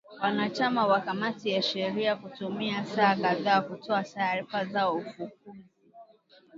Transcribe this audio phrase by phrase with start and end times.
[0.21, 5.65] wanachama wa kamati ya sheria kutumia saa kadhaa kutoa taarifa zao ufunguzi